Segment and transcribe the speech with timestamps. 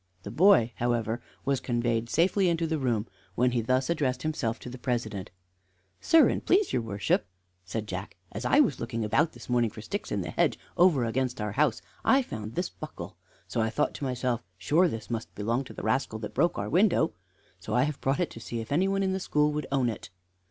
[0.23, 3.05] The boy, however, was conveyed safely into the room,
[3.35, 5.29] when he thus addressed himself to the President:
[5.99, 7.27] "Sir, and please your worship,"
[7.65, 11.05] said Jack, "as I was looking about this morning for sticks in the hedge over
[11.05, 13.15] against our house, I found this buckle.
[13.47, 16.67] So I thought to myself, 'Sure this must belong to the rascal that broke our
[16.67, 17.13] window.'
[17.59, 19.87] So I have brought it to see if any one in the school would own
[19.87, 20.09] it."